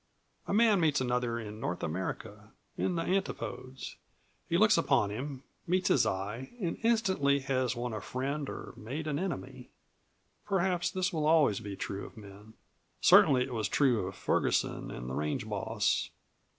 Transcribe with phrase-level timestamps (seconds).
[0.47, 3.97] A man meets another in North America in the Antipodes.
[4.49, 9.05] He looks upon him, meets his eye, and instantly has won a friend or made
[9.05, 9.69] an enemy.
[10.47, 12.55] Perhaps this will always be true of men.
[12.99, 16.09] Certainly it was true of Ferguson and the range boss.